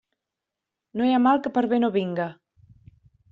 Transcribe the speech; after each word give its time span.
No 1.01 1.05
hi 1.09 1.13
ha 1.17 1.19
mal 1.25 1.41
que 1.43 1.51
per 1.59 1.63
bé 1.75 1.79
no 1.85 1.91
vinga. 1.99 2.27